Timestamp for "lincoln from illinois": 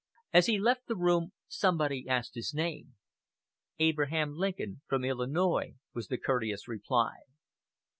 4.33-5.75